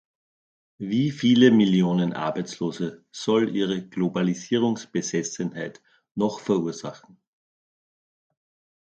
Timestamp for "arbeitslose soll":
2.13-3.55